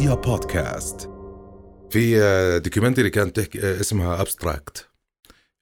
رؤيا 0.00 0.14
بودكاست. 0.14 1.10
في 1.90 2.22
آه، 2.22 2.58
documentary 2.58 3.10
كانت 3.10 3.36
تحكي 3.36 3.60
آه، 3.60 3.80
اسمها 3.80 4.20
Abstract 4.20 4.88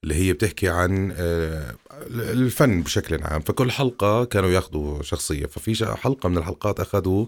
اللي 0.05 0.15
هي 0.15 0.33
بتحكي 0.33 0.69
عن 0.69 1.15
آه، 1.17 1.75
الفن 2.13 2.83
بشكل 2.83 3.23
عام. 3.23 3.41
فكل 3.41 3.71
حلقة 3.71 4.25
كانوا 4.25 4.51
ياخذوا 4.51 5.03
شخصية. 5.03 5.47
ففي 5.47 5.97
حلقة 5.97 6.29
من 6.29 6.39
الحلقات 6.39 6.81
أخذوا 6.81 7.27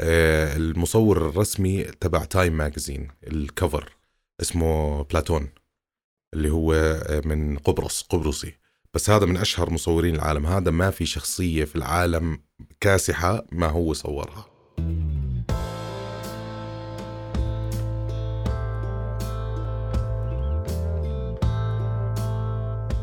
آه، 0.00 0.56
المصور 0.56 1.28
الرسمي 1.28 1.82
تبع 1.82 2.24
Time 2.24 2.56
magazine 2.56 3.08
ال 3.26 3.37
cover 3.37 3.92
اسمه 4.40 5.02
Platon 5.02 5.48
اللي 6.34 6.50
هو 6.50 6.72
آه، 6.72 7.22
من 7.24 7.58
قبرص 7.58 8.02
قبرصي. 8.02 8.54
بس 8.94 9.10
هذا 9.10 9.26
من 9.26 9.36
أشهر 9.36 9.70
مصورين 9.70 10.14
العالم. 10.14 10.46
هذا 10.46 10.70
ما 10.70 10.90
في 10.90 11.06
شخصية 11.06 11.64
في 11.64 11.76
العالم 11.76 12.40
كاسحة 12.80 13.33
إلا 13.33 13.46
ما 13.52 13.66
هو 13.66 13.92
صورها. 13.92 14.49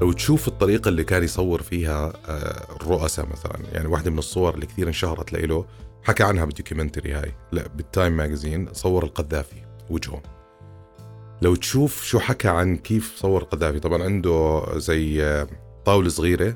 لو 0.01 0.11
تشوف 0.11 0.47
الطريقة 0.47 0.89
اللي 0.89 1.03
كان 1.03 1.23
يصور 1.23 1.61
فيها 1.61 2.13
آه، 2.25 2.75
الرؤساء 2.75 3.25
مثلا 3.25 3.59
يعني 3.71 3.87
واحدة 3.87 4.11
من 4.11 4.19
الصور 4.19 4.55
اللي 4.55 4.65
كثير 4.65 4.87
انشهرت 4.87 5.33
له 5.33 5.65
حكى 6.03 6.23
عنها 6.23 6.45
بال 6.45 6.56
documentary 6.56 7.13
هاي. 7.13 7.33
لا 7.51 7.67
بال 7.67 7.83
Time 7.83 8.13
magazine 8.13 8.73
صور 8.73 9.03
القذافي 9.03 9.61
وجهه 9.89 10.21
لو 11.41 11.55
تشوف 11.55 12.03
شو 12.03 12.19
حكى 12.19 12.47
عن 12.47 12.77
كيف 12.77 13.15
صور 13.15 13.41
القذافي 13.41 13.79
طبعا 13.79 14.03
عنده 14.03 14.63
زي 14.75 15.23
آه، 15.23 15.47
طاولة 15.85 16.09
صغيرة 16.09 16.55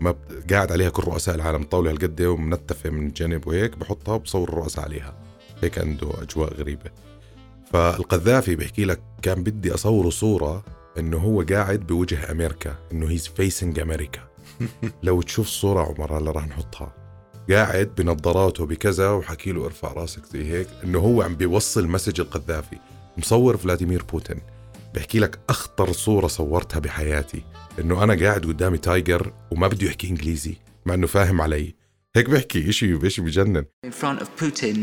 ما 0.00 0.14
قاعد 0.50 0.72
عليها 0.72 0.90
كل 0.90 1.02
رؤساء 1.02 1.34
العالم 1.34 1.62
طاولة 1.62 1.90
هالقد 1.90 2.22
ومنتفة 2.22 2.90
من 2.90 3.06
الجانب 3.06 3.46
وهيك 3.46 3.78
بحطها 3.78 4.14
وبصور 4.14 4.48
الرؤساء 4.48 4.84
عليها. 4.84 5.14
هيك 5.62 5.78
عنده 5.78 6.08
أجواء 6.22 6.54
غريبة. 6.54 6.90
فالقذافي 7.72 8.56
بيحكي 8.56 8.84
لك 8.84 9.02
كان 9.22 9.42
بدي 9.42 9.74
أصوره 9.74 10.10
صورة 10.10 10.64
إنه 10.98 11.16
هو 11.16 11.42
قاعد 11.42 11.80
بوجه 11.80 12.30
أمريكا 12.30 12.76
إنه 12.92 13.10
he's 13.10 13.28
facing 13.28 13.78
أمريكا. 13.78 14.20
لو 15.02 15.22
تشوف 15.22 15.46
صورة 15.46 15.82
عمر 15.82 16.18
هلا 16.18 16.30
راح 16.30 16.46
نحطها. 16.46 16.94
قاعد 17.50 17.94
بنظاراته 17.98 18.66
بكذا 18.66 19.10
وحكي 19.10 19.52
له 19.52 19.64
ارفع 19.66 19.92
راسك 19.92 20.26
زي 20.26 20.52
هيك 20.52 20.68
إنه 20.84 20.98
هو 20.98 21.22
عم 21.22 21.36
بيوصل 21.36 21.88
message 21.88 22.20
القذافي. 22.20 22.78
مصور 23.18 23.56
فلاديمير 23.56 24.02
بوتين. 24.02 24.40
بحكي 24.94 25.18
لك 25.18 25.38
أخطر 25.48 25.92
صورة 25.92 26.26
صورتها 26.26 26.78
بحياتي. 26.78 27.42
إنه 27.78 28.02
أنا 28.04 28.24
قاعد 28.24 28.46
قدامي 28.46 28.78
tiger 28.78 29.32
وما 29.50 29.68
بده 29.68 29.86
يحكي 29.86 30.08
إنجليزي 30.08 30.56
مع 30.86 30.94
إنه 30.94 31.06
فاهم 31.06 31.40
علي. 31.40 31.74
هيك 32.16 32.30
بحكي 32.30 32.68
إشي 32.68 33.06
إشي 33.06 33.22
بجنن. 33.22 33.64
In 33.86 33.90
front 33.90 34.22
of 34.22 34.36
Putin, 34.36 34.78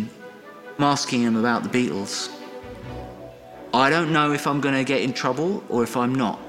asking 0.79 1.21
him 1.21 1.35
about 1.35 1.63
the 1.63 1.69
Beatles. 1.69 2.38
I 3.73 3.89
don't 3.91 4.11
know 4.11 4.31
if 4.31 4.47
I'm 4.47 4.61
going 4.61 4.73
to 4.73 4.83
get 4.83 5.01
in 5.01 5.13
trouble 5.13 5.63
or 5.69 5.83
if 5.83 5.95
I'm 5.95 6.15
not. 6.15 6.39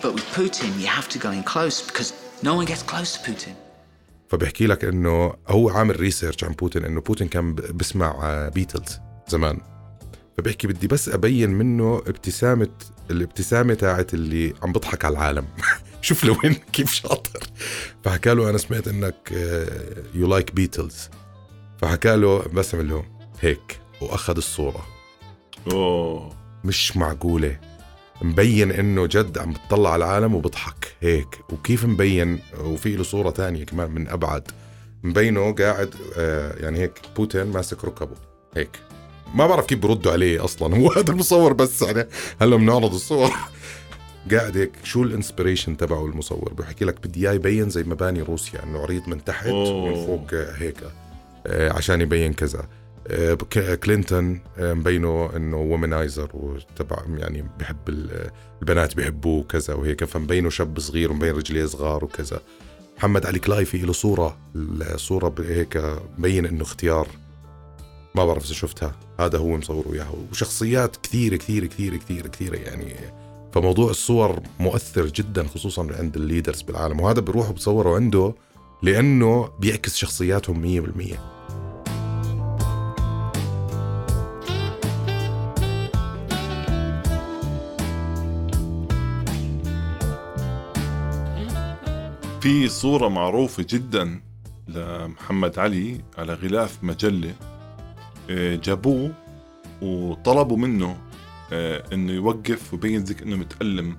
But 0.00 0.14
with 0.14 0.24
Putin, 0.36 0.70
you 0.78 0.86
have 0.86 1.08
to 1.08 1.18
go 1.18 1.30
in 1.32 1.42
close 1.42 1.82
because 1.82 2.12
no 2.42 2.54
one 2.54 2.64
gets 2.64 2.82
close 2.82 3.16
to 3.16 3.30
Putin. 3.30 3.54
فبحكي 4.28 4.66
لك 4.66 4.84
إنه 4.84 5.34
هو 5.48 5.70
عامل 5.70 6.00
research 6.00 6.44
عن 6.44 6.52
بوتين 6.52 6.84
إنه 6.84 7.00
بوتين 7.00 7.28
كان 7.28 7.54
بسمع 7.54 8.48
بيتلز 8.54 8.98
زمان. 9.28 9.60
فبحكي 10.36 10.66
بدي 10.66 10.86
بس 10.86 11.08
أبين 11.08 11.50
منه 11.50 11.96
ابتسامه 11.96 12.68
الابتسامة 13.10 13.74
تاعت 13.74 14.14
اللي 14.14 14.54
عم 14.62 14.72
بضحك 14.72 15.04
على 15.04 15.12
العالم. 15.12 15.46
شوف 16.02 16.24
لوين 16.24 16.54
كيف 16.72 16.92
شاطر. 16.92 17.46
فحكى 18.04 18.34
له 18.34 18.50
أنا 18.50 18.58
سمعت 18.58 18.88
إنك 18.88 19.32
you 20.14 20.28
like 20.28 20.54
Beatles 20.54 21.08
فحكى 21.78 22.16
له 22.16 22.38
بسم 22.38 22.80
له 22.80 23.04
هيك 23.40 23.80
وأخذ 24.00 24.36
الصورة. 24.36 24.97
أوه. 25.72 26.30
مش 26.64 26.96
معقولة. 26.96 27.56
مبين 28.22 28.70
إنه 28.70 29.06
جد 29.06 29.38
عم 29.38 29.52
بتطلع 29.52 29.92
على 29.92 30.04
العالم 30.04 30.34
وبضحك. 30.34 30.94
هيك. 31.00 31.38
وكيف 31.52 31.84
مبين؟ 31.84 32.38
وفي 32.60 32.96
له 32.96 33.02
صورة 33.02 33.30
تانية 33.30 33.64
كمان 33.64 33.90
من 33.90 34.08
أبعد. 34.08 34.42
مبينه 35.02 35.52
قاعد 35.52 35.94
آه 36.16 36.52
يعني 36.62 36.78
هيك 36.78 37.00
بوتين 37.16 37.46
ماسك 37.46 37.84
ركبه. 37.84 38.16
هيك. 38.56 38.70
ما 39.34 39.46
بعرف 39.46 39.66
كيف 39.66 39.78
بردوا 39.78 40.12
عليه 40.12 40.44
أصلا. 40.44 40.76
هو 40.78 40.92
هذا 40.92 41.12
المصور 41.12 41.52
بس 41.52 41.82
يعني 41.82 42.08
هلا 42.40 42.56
بنعرض 42.56 42.94
الصور. 42.94 43.30
قاعد 44.30 44.56
هيك. 44.56 44.72
شو 44.84 45.02
ال 45.02 45.08
inspiration 45.08 45.76
تبعه 45.76 46.06
المصور؟ 46.06 46.52
بحكي 46.52 46.84
لك 46.84 47.06
بدي 47.06 47.20
إياه 47.28 47.34
يبين 47.34 47.70
زي 47.70 47.82
مباني 47.82 48.22
روسيا 48.22 48.62
إنه 48.64 48.78
عريض 48.82 49.08
من 49.08 49.24
تحت 49.24 49.46
ومن 49.46 49.92
أوه. 49.92 50.06
فوق 50.06 50.34
هيك. 50.34 50.76
آه، 51.46 51.72
عشان 51.72 52.00
يبين 52.00 52.32
كذا. 52.32 52.68
كلينتون 53.84 54.40
آه، 54.58 54.74
مبينه 54.74 55.30
إنه 55.36 55.56
womanizer 55.56 56.30
وتبع 56.34 56.96
يعني 57.16 57.44
بحب 57.58 57.88
ال- 57.88 58.30
البنات 58.62 58.96
بيحبوه 58.96 59.38
وكذا 59.40 59.74
وهيك. 59.74 60.04
فمبينه 60.04 60.50
شاب 60.50 60.78
صغير 60.78 61.10
ومبين 61.12 61.34
رجليه 61.34 61.66
صغار 61.66 62.04
وكذا. 62.04 62.40
محمد 62.98 63.26
علي 63.26 63.38
كلاي 63.38 63.64
في 63.64 63.78
له 63.78 63.92
صورة 63.92 64.38
الصورة 64.56 65.34
هيك 65.38 65.96
مبين 66.18 66.46
إنه 66.46 66.62
اختيار. 66.62 67.08
ما 68.14 68.24
بعرف 68.24 68.44
إذا 68.44 68.54
شفتها. 68.54 68.96
هذا 69.20 69.38
هو 69.38 69.56
مصوره 69.56 69.92
إياها. 69.94 70.12
وشخصيات 70.32 70.96
كثيرة 70.96 71.36
كثيرة 71.36 71.66
كثيرة 71.66 71.96
كثيرة 71.96 72.28
كثيرة 72.28 72.56
يعني. 72.56 72.94
فموضوع 73.52 73.90
الصور 73.90 74.40
مؤثر 74.60 75.06
جدا 75.06 75.46
خصوصا 75.46 75.88
عند 75.98 76.16
ال 76.16 76.22
leaders 76.22 76.62
بالعالم. 76.62 77.00
وهذا 77.00 77.20
بيروحوا 77.20 77.52
بصوروا 77.52 77.96
عنده 77.96 78.34
لأنه 78.82 79.50
بيعكس 79.60 79.96
شخصياتهم 79.96 80.62
100% 80.62 81.37
في 92.40 92.68
صورة 92.68 93.08
معروفة 93.08 93.66
جدا 93.68 94.20
لمحمد 94.68 95.58
علي 95.58 96.00
على 96.18 96.34
غلاف 96.34 96.78
مجلة 96.84 97.34
آه، 98.30 98.54
جابوه 98.54 99.12
وطلبوا 99.82 100.56
منه 100.56 100.96
آه، 101.52 101.84
إنه 101.92 102.12
يوقف 102.12 102.72
ويبين 102.72 103.04
زي 103.04 103.16
إنه 103.22 103.36
متألم 103.36 103.96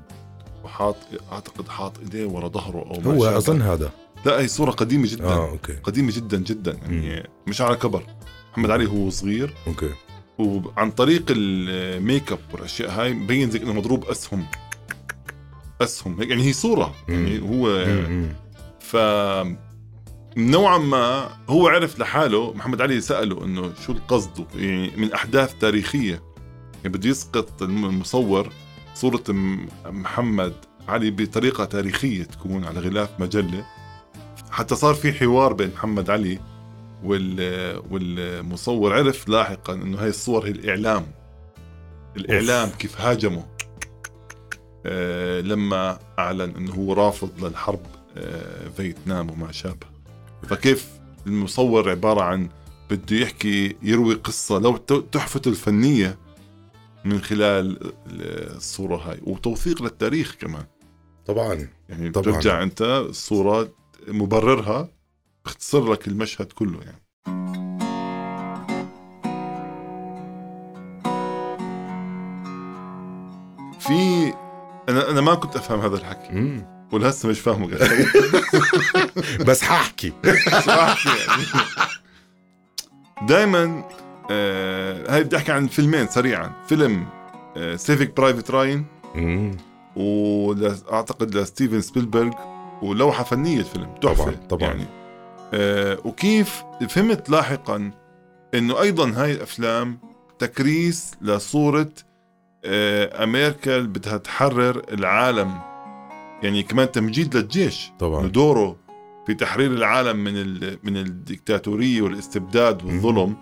وحاط 0.64 0.96
أعتقد 1.32 1.68
حاط 1.68 2.00
إيديه 2.00 2.26
ورا 2.26 2.48
ظهره 2.48 2.80
أو 2.80 3.12
هو. 3.12 3.26
أظن 3.26 3.62
هذا. 3.62 3.92
لا 4.26 4.40
هي 4.40 4.48
صورة 4.48 4.72
قديمة 4.72 5.08
جدا. 5.08 5.26
آه 5.26 5.50
okay. 5.50 5.74
قديمة 5.74 6.12
جدا 6.16 6.38
جدا 6.38 6.72
يعني 6.72 7.30
مش 7.48 7.62
على 7.62 7.76
كبر. 7.76 8.04
محمد 8.52 8.70
علي 8.72 8.88
هو 8.88 9.10
صغير. 9.10 9.54
okay. 9.68 9.90
وعن 10.38 10.92
طريق 10.92 11.24
الميك 11.30 12.32
اب 12.32 12.40
والأشياء 12.54 12.92
هاي 12.92 13.14
مبين 13.14 13.50
زي 13.52 13.60
إنه 13.64 13.74
مضروب 13.74 14.06
أسهم. 14.06 14.46
أسهم. 15.82 16.20
هيك 16.20 16.30
يعني 16.30 16.44
هي 16.44 16.54
صورة. 16.54 16.96
يعني 17.08 17.40
هو. 17.42 17.86
ف 18.80 18.98
نوعا 20.38 20.78
ما 20.78 21.30
هو 21.50 21.68
عرف 21.68 22.00
لحاله. 22.00 22.54
محمد 22.54 22.82
علي 22.82 23.02
سأله 23.02 23.46
إنه 23.46 23.72
شو 23.86 23.92
القصد؟ 23.92 24.46
يعني 24.56 24.92
من 24.98 25.14
أحداث 25.14 25.54
تاريخية. 25.60 26.22
يعني 26.84 26.98
بده 26.98 27.10
يسقط 27.10 27.62
المصور 27.62 28.50
صورة 28.96 29.24
محمد 29.86 30.54
علي 30.88 31.12
بطريقة 31.12 31.66
تاريخية 31.66 32.24
تكون 32.24 32.66
على 32.66 32.80
غلاف 32.80 33.10
مجلة. 33.20 33.66
حتى 34.52 34.76
صار 34.76 34.94
في 34.94 35.14
حوار 35.14 35.54
بين 35.54 35.72
محمد 35.74 36.10
علي 36.10 36.40
وال 37.04 37.82
والمصور. 37.92 38.94
عرف 38.94 39.30
لاحقا 39.30 39.74
إنه 39.74 39.98
هاي 39.98 40.10
الصور 40.10 40.46
هي 40.46 40.52
الإعلام. 40.52 41.06
الإعلام 42.18 42.68
أوف. 42.68 42.76
كيف 42.76 43.02
هاجمه. 43.02 43.46
لما 45.42 46.00
أعلن 46.20 46.56
إنه 46.56 46.74
هو 46.74 46.94
رافض 46.94 47.46
للحرب 47.46 47.82
آه 48.18 48.68
فيتنام 48.78 49.30
وما 49.30 49.52
شابه. 49.52 49.88
فكيف 50.44 50.88
المصور 51.28 51.90
عبارة 51.90 52.22
عن 52.22 52.50
بده 52.92 53.18
يحكي 53.18 53.76
يروي 53.84 54.14
قصة 54.16 54.60
لو 54.60 54.78
تحفته 55.12 55.50
الفنية 55.50 56.18
من 57.06 57.22
خلال 57.22 57.92
الصورة 58.56 58.98
هاي 58.98 59.20
وتوثيق 59.24 59.82
للتاريخ 59.84 60.36
كمان. 60.40 60.66
طبعا. 61.26 61.68
يعني 61.90 62.10
طبعاً. 62.12 62.32
بترجع 62.32 62.64
أنت 62.64 62.82
الصورة 62.82 63.70
مبررها 64.08 64.90
بختصر 65.46 65.92
لك 65.92 66.08
المشهد 66.08 66.52
كله 66.52 66.80
يعني. 66.82 67.02
في 73.80 74.34
أنا 74.90 75.10
أنا 75.10 75.22
ما 75.22 75.36
كنت 75.36 75.56
أفهم 75.56 75.80
هذا 75.80 75.96
الحكي. 75.96 76.32
مم. 76.32 76.66
ولهسه 76.92 77.30
مش 77.30 77.40
فاهمه 77.40 77.68
بس 79.48 79.62
حاحكي. 79.62 80.14
دائما 83.30 83.84
آه 84.32 85.16
هاي 85.16 85.24
بدي 85.24 85.38
أحكي 85.38 85.52
عن 85.52 85.68
فيلمين 85.68 86.08
سريعا. 86.08 86.52
فيلم 86.68 87.08
آه 87.58 87.76
Saving 87.76 88.18
Private 88.18 88.52
Ryan. 88.52 88.86
واعتقد 89.96 91.36
لستيفن 91.36 91.82
سبيلبرغ. 91.82 92.32
ولوحة 92.82 93.24
فنية 93.24 93.60
الفيلم 93.60 93.96
تحفة 94.02 94.24
طبعاً، 94.24 94.36
طبعاً. 94.50 94.70
يعني 94.70 94.86
آه 95.54 95.98
وكيف 96.06 96.64
فهمت 96.90 97.30
لاحقا 97.30 97.92
إنه 98.54 98.82
أيضا 98.82 99.10
هاي 99.16 99.32
الأفلام 99.32 100.00
تكريس 100.40 101.12
لصورة 101.22 101.90
أمريكا 102.66 103.76
اللي 103.78 103.88
بدها 103.88 104.18
تحرر 104.18 104.82
العالم. 104.92 105.60
يعني 106.44 106.64
كمان 106.64 106.92
تمجيد 106.92 107.38
للجيش. 107.38 107.92
طبعا. 108.00 108.28
دوره 108.28 108.76
في 109.28 109.34
تحرير 109.34 109.72
العالم 109.72 110.18
من 110.18 110.38
ال- 110.38 110.80
من 110.84 110.98
الدكتاتورية 110.98 112.02
والاستبداد 112.02 112.84
والظلم. 112.86 113.36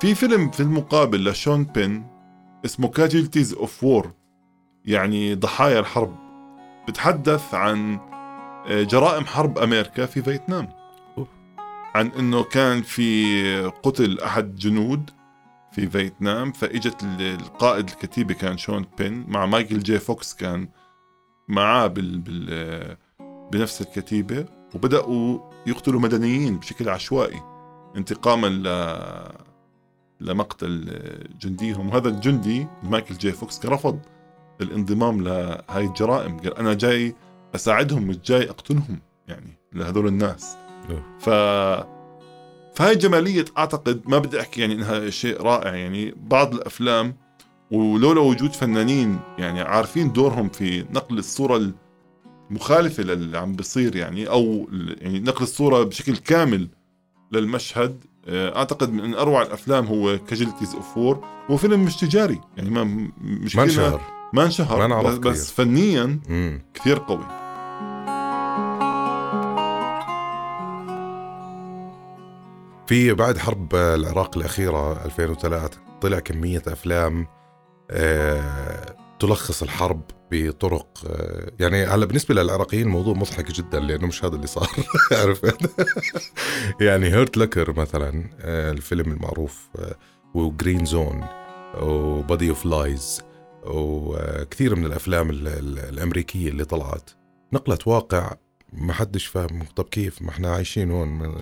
في 0.00 0.14
فيلم 0.14 0.50
في 0.50 0.60
المقابل 0.60 1.28
لشون 1.30 1.64
بين 1.64 2.06
اسمه 2.64 2.88
Casualties 2.88 3.54
of 3.54 3.84
War 3.84 4.12
يعني 4.84 5.34
ضحايا 5.34 5.80
الحرب. 5.80 6.16
بتحدث 6.88 7.54
عن 7.54 7.98
آه، 8.66 8.82
جرائم 8.82 9.24
حرب 9.24 9.58
أمريكا 9.58 10.06
في 10.06 10.22
فيتنام. 10.22 10.68
عن 11.94 12.06
إنه 12.18 12.42
كان 12.42 12.82
في 12.82 13.72
قتل 13.82 14.20
أحد 14.20 14.54
جنود 14.56 15.10
في 15.74 15.86
فيتنام 15.90 16.52
فإجت 16.52 17.02
ال- 17.02 17.22
القائد 17.40 17.88
الكتيبة 17.88 18.34
كان 18.34 18.58
شون 18.58 18.86
بين 18.98 19.24
مع 19.28 19.46
مايكل 19.46 19.78
جي 19.78 19.98
فوكس 19.98 20.34
كان 20.34 20.68
معاه 21.48 21.86
بال, 21.86 22.18
بال 22.18 22.96
بنفس 23.52 23.80
الكتيبة 23.80 24.44
وبدأوا 24.74 25.38
يقتلوا 25.66 26.00
مدنيين 26.00 26.58
بشكل 26.58 26.88
عشوائي 26.88 27.40
انتقاما 27.96 28.46
ل 28.46 28.64
لمقتل 30.20 30.98
جنديهم 31.40 31.88
وهذا 31.88 32.08
الجندي 32.08 32.66
مايكل 32.82 33.14
جي 33.14 33.32
فوكس 33.32 33.58
كان 33.58 33.72
رفض 33.72 33.98
الانضمام 34.60 35.20
لهاي 35.22 35.84
الجرائم 35.86 36.36
قال 36.40 36.58
أنا 36.58 36.74
جاي 36.74 37.14
أساعدهم 37.54 38.02
مش 38.02 38.18
جاي 38.18 38.50
أقتلهم 38.50 38.98
يعني 39.28 39.58
لهذول 39.72 40.06
الناس 40.06 40.56
أوه. 40.90 41.02
ف 41.18 41.28
فهاي 42.74 42.96
جمالية 42.96 43.44
أعتقد 43.58 44.00
ما 44.06 44.18
بدي 44.18 44.40
أحكي 44.40 44.60
يعني 44.60 44.74
إنها 44.74 45.10
شيء 45.10 45.42
رائع 45.42 45.74
يعني 45.74 46.14
بعض 46.16 46.54
الأفلام 46.54 47.16
ولولا 47.70 48.20
وجود 48.20 48.52
فنانين 48.52 49.18
يعني 49.38 49.60
عارفين 49.60 50.12
دورهم 50.12 50.48
في 50.48 50.84
نقل 50.92 51.18
الصورة 51.18 51.72
المخالفة 52.50 53.02
للي 53.02 53.38
عم 53.38 53.52
بيصير 53.52 53.96
يعني 53.96 54.28
أو 54.28 54.68
يعني 54.98 55.20
نقل 55.20 55.42
الصورة 55.42 55.82
بشكل 55.82 56.16
كامل 56.16 56.68
للمشهد 57.32 58.04
آه، 58.28 58.56
أعتقد 58.56 58.92
من 58.92 59.14
أروع 59.14 59.42
الأفلام 59.42 59.86
هو 59.86 60.18
Casualties 60.18 60.74
of 60.74 60.96
War 60.96 61.24
هو 61.50 61.56
فيلم 61.56 61.84
مش 61.84 61.96
تجاري 61.96 62.40
يعني 62.56 62.70
ما 62.70 63.08
مش 63.20 63.56
ما 63.56 63.62
انشهر 63.62 64.00
ما 64.32 64.44
انشهر 64.44 65.02
بس, 65.02 65.18
بس. 65.18 65.52
فنيا 65.52 66.20
مم. 66.28 66.62
كثير 66.74 66.98
قوي 66.98 67.43
في 72.86 73.12
بعد 73.14 73.38
حرب 73.38 73.74
العراق 73.74 74.36
الأخيرة 74.38 75.04
2003 75.04 75.78
طلع 76.00 76.18
كمية 76.18 76.62
أفلام 76.68 77.26
آه، 77.90 78.96
تلخص 79.20 79.62
الحرب 79.62 80.02
بطرق 80.30 80.86
آه، 81.06 81.50
يعني 81.60 81.84
هلا 81.84 82.06
بالنسبة 82.06 82.34
للعراقيين 82.34 82.82
الموضوع 82.86 83.14
مضحك 83.14 83.52
جدا 83.52 83.80
لأنه 83.80 84.06
مش 84.06 84.24
هذا 84.24 84.36
اللي 84.36 84.46
صار 84.46 84.68
عرفت؟ 85.12 85.70
يعني 86.80 87.06
هيرت 87.06 87.36
لكر 87.36 87.72
مثلا 87.80 88.24
آه، 88.40 88.70
الفيلم 88.70 89.12
المعروف 89.12 89.68
وجرين 90.34 90.84
زون 90.84 91.24
وبادي 91.82 92.50
اوف 92.50 92.66
لايز 92.66 93.22
وكثير 93.66 94.74
من 94.76 94.86
الأفلام 94.86 95.30
ال- 95.30 95.48
ال- 95.48 95.78
الأمريكية 95.78 96.48
اللي 96.48 96.64
طلعت 96.64 97.10
نقلت 97.52 97.86
واقع 97.88 98.34
ما 98.78 98.92
حدش 98.92 99.26
فاهم. 99.26 99.62
طب 99.76 99.84
كيف؟ 99.84 100.22
ما 100.22 100.30
إحنا 100.30 100.52
عايشين 100.52 100.90
هون. 100.90 101.32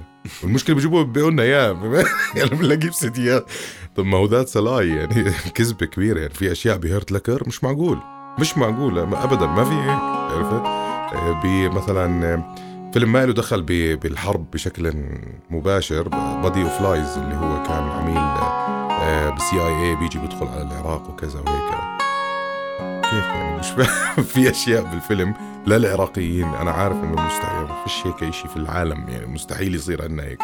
والمشكلة 0.42 0.76
بيجيبوا 0.76 1.02
بيقولنا 1.02 1.42
إياه. 1.42 2.04
يعني 2.36 2.50
بنلاقيه 2.50 2.88
بسديات 2.88 3.46
طب 3.96 4.04
ما 4.04 4.18
هو 4.18 4.26
ذات 4.26 4.48
سلاي. 4.48 4.88
يعني 4.88 5.30
كذبة 5.54 5.86
كبيرة. 5.86 6.20
يعني 6.20 6.34
في 6.34 6.52
أشياء 6.52 6.76
بهيرت 6.76 7.12
لكر 7.12 7.42
مش 7.46 7.64
معقول. 7.64 7.98
مش 8.38 8.58
معقوله 8.58 9.04
ما 9.04 9.24
ابدا. 9.24 9.46
ما 9.46 9.64
في 9.64 9.74
هيك. 9.74 10.00
عرفت؟ 10.32 10.66
آه، 11.14 11.40
بمثلا 11.44 12.42
فيلم 12.92 13.12
ما 13.12 13.26
له 13.26 13.32
دخل 13.32 13.62
بالحرب 13.96 14.50
بشكل 14.50 14.94
مباشر. 15.50 16.08
Body 16.42 16.62
of 16.62 16.80
Lies 16.80 17.18
اللي 17.18 17.34
هو 17.34 17.62
كان 17.62 17.82
عميل 17.82 18.32
بال 19.32 19.56
CIA 19.56 19.96
بيجي 19.96 20.18
بيدخل 20.18 20.46
على 20.46 20.62
العراق 20.62 21.10
وكذا 21.10 21.40
وهيك. 21.40 21.91
كيف 23.12 23.24
يعني؟ 23.24 23.58
مش 23.58 23.66
في 24.32 24.50
أشياء 24.50 24.82
بالفيلم 24.82 25.34
للعراقيين 25.66 26.48
أنا 26.54 26.70
عارف 26.70 26.96
إنه 26.96 27.22
مستحيل 27.26 27.62
ما 27.68 27.84
فيش 27.84 28.06
هيك 28.06 28.30
شيء 28.32 28.50
في 28.50 28.56
العالم 28.56 29.08
يعني 29.08 29.26
مستحيل 29.26 29.74
يصير 29.74 30.02
عندنا 30.02 30.22
هيك. 30.22 30.42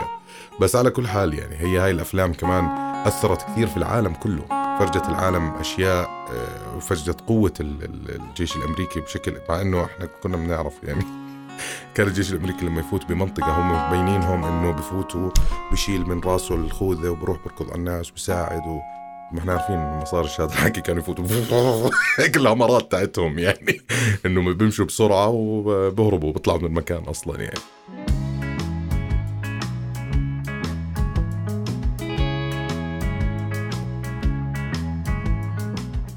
بس 0.60 0.76
على 0.76 0.90
كل 0.90 1.08
حال 1.08 1.34
يعني 1.38 1.56
هي 1.56 1.78
هاي 1.78 1.90
الأفلام 1.90 2.32
كمان 2.32 2.64
أثرت 3.06 3.42
كثير 3.42 3.66
في 3.66 3.76
العالم 3.76 4.12
كله. 4.14 4.42
فرجت 4.78 5.08
العالم 5.08 5.54
أشياء 5.54 6.08
آه، 6.08 6.76
وفرجت 6.76 7.20
قوة 7.20 7.52
ال- 7.60 7.84
ال- 7.84 8.20
الجيش 8.20 8.56
الأمريكي 8.56 9.00
بشكل 9.00 9.34
مع 9.48 9.60
إنه 9.60 9.84
إحنا 9.84 10.06
كنا 10.22 10.36
بنعرف 10.36 10.72
يعني. 10.82 11.04
كان 11.94 12.06
الجيش 12.06 12.32
الأمريكي 12.32 12.66
لما 12.66 12.80
يفوت 12.80 13.04
بمنطقة 13.08 13.60
هم 13.60 13.72
مبينينهم 13.88 14.44
إنه 14.44 14.70
بفوتوا 14.70 15.30
بشيل 15.72 16.06
من 16.08 16.20
راسه 16.20 16.54
الخوذة 16.54 17.08
وبروح 17.08 17.38
بركض 17.44 17.66
على 17.70 17.78
الناس 17.78 18.10
وبساعد. 18.10 18.62
ما 19.32 19.38
إحنا 19.38 19.52
عارفين 19.52 19.76
ما 19.76 20.04
صارش 20.04 20.40
هذا 20.40 20.52
الحكي 20.52 20.80
كانوا 20.80 21.02
يفوتوا. 21.02 21.26
هيك 22.18 22.36
الامارات 22.36 22.90
تاعتهم 22.92 23.38
يعني. 23.38 23.80
إنهم 24.26 24.52
بيمشوا 24.54 24.84
بسرعة 24.86 25.28
وبهربوا 25.28 26.32
بيطلعوا 26.32 26.58
من 26.58 26.64
المكان 26.64 27.02
أصلا 27.02 27.40
يعني. 27.42 27.58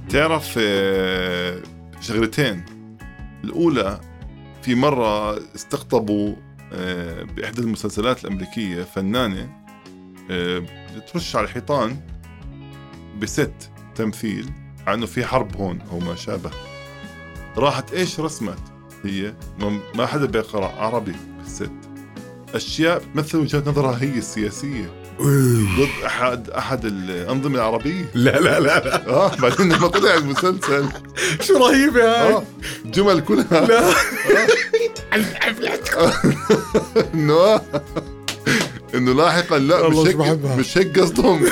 تعرف 0.09 0.55
آه، 0.61 1.61
شغلتين. 2.01 2.65
الأولى 3.43 4.01
في 4.61 4.75
مرة 4.75 5.37
استقطبوا 5.55 6.35
آه، 6.73 7.23
بإحدى 7.23 7.61
المسلسلات 7.61 8.25
الأمريكية 8.25 8.83
فنانة 8.83 9.49
آه، 10.31 10.63
بترش 10.95 11.35
على 11.35 11.45
الحيطان. 11.45 12.10
بست 13.21 13.51
تمثيل 13.95 14.49
على 14.87 14.95
إنه 14.97 15.05
في 15.05 15.25
حرب 15.25 15.55
هون 15.57 15.79
أو 15.91 15.99
ما 15.99 16.15
شابه. 16.15 16.49
راحت 17.57 17.93
إيش 17.93 18.19
رسمت؟ 18.19 18.57
هي 19.05 19.33
ما- 19.95 20.05
حدا 20.05 20.25
بيقرأ 20.25 20.65
عربي 20.67 21.15
بالست. 21.43 21.71
أشياء 22.55 22.99
بتمثل 22.99 23.37
وجهة 23.37 23.63
نظرها 23.67 23.97
هي 24.01 24.17
السياسية. 24.17 25.01
ضد 25.77 26.03
أحد 26.05 26.49
أحد 26.49 26.85
الأنظمة 26.85 27.55
العربية. 27.55 28.05
لا 28.13 28.39
لا 28.39 28.59
لا 28.59 28.79
لا. 28.79 29.07
آه 29.15 29.35
بعدين 29.35 29.73
لما 29.73 29.87
طلع 29.87 30.13
المسلسل. 30.15 30.89
شو 31.47 31.57
رهيبة 31.67 32.03
هاي؟ 32.03 32.33
آه 32.33 32.43
الجمل 32.85 33.19
كلها. 33.19 33.65
لا. 33.67 33.93
إنه 37.13 37.61
إنه 38.95 39.13
لاحقا 39.13 39.59
لا 39.59 39.89
مش 39.89 39.95
هيك. 39.97 40.15
مش 40.57 40.77
هيك 40.77 40.99
قصدهم. 40.99 41.45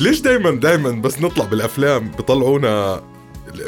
ليش 0.00 0.20
دايما 0.20 0.50
دايما 0.50 0.90
بس 0.90 1.20
نطلع 1.22 1.44
بالأفلام 1.44 2.08
بيطلعونا 2.10 3.02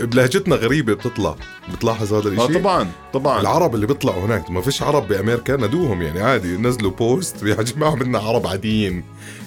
بلهجتنا 0.03 0.57
غريبة 0.57 0.95
بتطلع. 0.95 1.37
بتلاحظ 1.73 2.15
هذا 2.15 2.29
آه 2.29 2.45
الشيء 2.47 2.59
طبعا 2.61 2.89
طبعا. 3.13 3.41
العرب 3.41 3.75
اللي 3.75 3.87
بيطلعوا 3.87 4.25
هناك 4.25 4.51
ما 4.51 4.61
فيش 4.61 4.83
عرب 4.83 5.09
بأمريكا 5.09 5.57
ندوهم 5.57 6.03
يعني 6.03 6.21
عادي 6.21 6.57
نزلوا 6.57 6.91
بوست 6.91 7.43
يا 7.47 7.55
جماعة 7.63 7.95
منا 7.95 8.19
عرب 8.19 8.47
عاديين. 8.47 9.05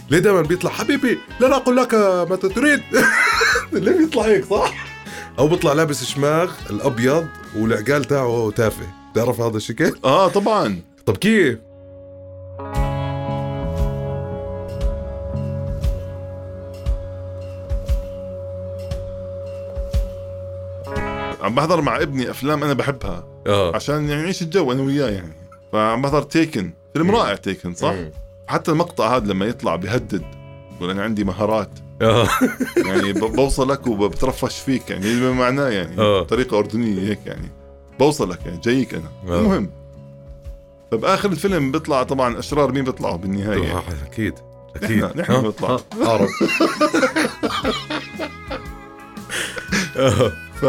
ليه 0.09 0.19
دائما 0.19 0.41
بيطلع؟ 0.41 0.71
حبيبي 0.71 1.17
لا 1.39 1.55
أقول 1.55 1.75
لك 1.77 1.93
متى 2.31 2.49
تريد؟ 2.49 2.81
ليه 3.73 3.97
بيطلع 3.97 4.23
هيك 4.23 4.45
صح؟ 4.45 4.73
أو 5.39 5.47
بيطلع 5.47 5.73
لابس 5.73 6.03
شماغ 6.03 6.51
الأبيض 6.69 7.27
والعقال 7.57 8.03
تاعه 8.05 8.51
تافه. 8.55 8.85
بتعرف 9.11 9.41
هذا 9.41 9.57
الشكل 9.57 9.95
آه 10.05 10.27
طبعا. 10.27 10.79
طب 11.05 11.17
كيف؟ 11.17 11.57
عم 21.41 21.55
بحضر 21.55 21.81
مع 21.81 21.97
ابني 22.01 22.31
أفلام 22.31 22.63
أنا 22.63 22.73
بحبها 22.73 23.23
آه 23.47 23.75
عشان 23.75 24.09
يعني 24.09 24.21
نعيش 24.23 24.41
الجو 24.41 24.71
أنا 24.71 24.81
وياه 24.83 25.09
يعني 25.09 25.33
فعم 25.71 26.01
بحضر 26.01 26.21
تيكن 26.21 26.73
فيلم. 26.93 27.11
رائع 27.11 27.35
تيكن 27.35 27.73
صح؟ 27.73 27.91
مم. 27.91 28.11
حتى 28.47 28.71
المقطع 28.71 29.15
هذا 29.15 29.33
لما 29.33 29.45
يطلع 29.45 29.75
بيهدد 29.75 30.23
يقول 30.77 30.89
أنا 30.89 31.03
عندي 31.03 31.23
مهارات 31.23 31.69
آه 32.01 32.27
يعني 32.87 33.13
بوصلك 33.13 33.87
وبترفش 33.87 34.59
فيك 34.59 34.89
يعني 34.89 35.15
بما 35.19 35.31
معناه 35.31 35.69
يعني 35.69 35.97
آه. 36.01 36.21
بطريقة 36.21 36.57
أردنية 36.59 37.09
هيك 37.09 37.19
يعني 37.25 37.49
بوصلك 37.99 38.39
يعني 38.45 38.57
جايك 38.57 38.93
أنا 38.93 39.09
آه. 39.27 39.39
المهم 39.39 39.69
فبآخر 40.91 41.29
الفيلم 41.31 41.71
بيطلع 41.71 42.03
طبعا 42.03 42.39
أشرار 42.39 42.71
مين 42.71 42.83
بيطلعوا 42.83 43.17
بالنهاية 43.17 43.63
يعني. 43.63 43.79
أكيد 44.11 44.33
أكيد 44.75 45.03
نحن- 45.05 45.19
نحن 45.19 45.31
ها؟ 45.31 45.39
بنطلع. 45.41 45.79
عرب 46.01 46.27
آه. 49.97 50.31
ف 50.61 50.65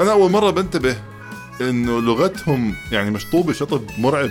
أنا 0.00 0.12
أول 0.12 0.30
مرة 0.30 0.50
بنتبه 0.50 0.96
إنه 1.60 2.00
لغتهم 2.00 2.74
يعني 2.92 3.10
مشطوبة 3.10 3.52
شطب 3.52 3.82
مرعب. 3.98 4.30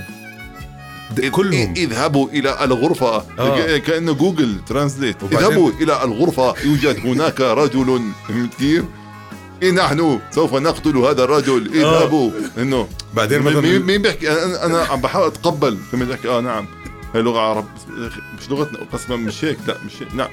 د- 1.15 1.25
كلهم. 1.25 1.73
إذ- 1.73 1.77
إذهبوا 1.77 2.29
إلى 2.29 2.63
الغرفة. 2.63 3.23
آه. 3.39 3.77
كأنه 3.77 4.13
جوجل 4.13 4.55
ترانزليت 4.67 5.23
وبعدين- 5.23 5.39
إذهبوا 5.47 5.71
إلى 5.81 6.03
الغرفة. 6.03 6.53
يوجد 6.63 6.99
هناك 7.07 7.41
رجل 7.41 8.01
فهمت 8.27 8.53
كيف؟ 8.53 8.83
إيه 9.63 9.71
نحن 9.71 10.19
سوف 10.31 10.53
نقتل 10.53 10.97
هذا 10.97 11.23
الرجل. 11.23 11.71
إذهبوا. 11.73 12.31
إنه 12.57 12.87
بعدين 13.13 13.39
مين 13.41 13.53
مثلا؟ 13.57 13.79
مين 13.79 14.01
بيحكي؟ 14.01 14.31
أنا 14.31 14.65
أنا 14.65 14.83
عم 14.83 15.01
بحاول 15.01 15.27
أتقبل. 15.27 15.77
فهمت 15.91 16.07
بحكي 16.07 16.27
آه 16.29 16.41
نعم. 16.41 16.67
هي 17.15 17.21
لغة 17.21 17.39
عرب. 17.39 17.65
مش 18.41 18.49
لغتنا. 18.49 18.79
قسما 18.93 19.15
مش 19.15 19.45
هيك. 19.45 19.57
لا 19.67 19.77
مش 19.85 20.01
هيك. 20.01 20.15
نعم. 20.15 20.29